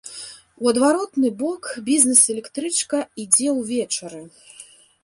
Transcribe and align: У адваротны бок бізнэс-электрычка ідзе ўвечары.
У 0.63 0.69
адваротны 0.71 1.31
бок 1.41 1.63
бізнэс-электрычка 1.91 3.05
ідзе 3.27 3.49
ўвечары. 3.61 4.23